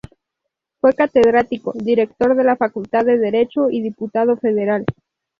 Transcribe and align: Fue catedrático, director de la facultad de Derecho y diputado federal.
Fue 0.79 0.93
catedrático, 0.93 1.73
director 1.75 2.35
de 2.35 2.43
la 2.43 2.55
facultad 2.57 3.05
de 3.05 3.19
Derecho 3.19 3.69
y 3.69 3.83
diputado 3.83 4.35
federal. 4.35 4.83